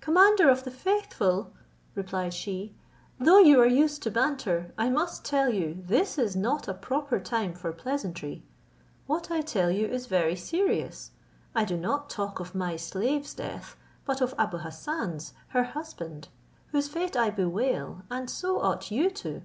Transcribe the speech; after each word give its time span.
"Commander 0.00 0.48
of 0.48 0.64
the 0.64 0.70
faithful," 0.70 1.52
replied 1.94 2.32
she, 2.32 2.74
"though 3.20 3.38
you 3.38 3.60
are 3.60 3.66
used 3.66 4.02
to 4.02 4.10
banter, 4.10 4.72
I 4.78 4.88
must 4.88 5.26
tell 5.26 5.52
you, 5.52 5.82
this 5.86 6.16
is 6.16 6.34
not 6.34 6.68
a 6.68 6.72
proper 6.72 7.20
time 7.20 7.52
for 7.52 7.70
pleasantry. 7.72 8.44
What 9.06 9.30
I 9.30 9.42
tell 9.42 9.70
you 9.70 9.86
is 9.86 10.06
very 10.06 10.36
serious; 10.36 11.10
I 11.54 11.66
do 11.66 11.76
not 11.76 12.08
talk 12.08 12.40
of 12.40 12.54
my 12.54 12.76
slave's 12.76 13.34
death, 13.34 13.76
but 14.06 14.22
of 14.22 14.34
Abou 14.38 14.56
Hassan's, 14.56 15.34
her 15.48 15.64
husband, 15.64 16.28
whose 16.68 16.88
fate 16.88 17.14
I 17.14 17.28
bewail, 17.28 18.04
and 18.10 18.30
so 18.30 18.62
ought 18.62 18.90
you 18.90 19.10
too." 19.10 19.42